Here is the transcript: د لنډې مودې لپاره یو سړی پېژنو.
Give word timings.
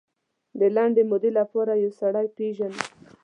د 0.59 0.61
لنډې 0.75 1.03
مودې 1.09 1.31
لپاره 1.39 1.73
یو 1.83 1.91
سړی 1.99 2.25
پېژنو. 2.35 2.81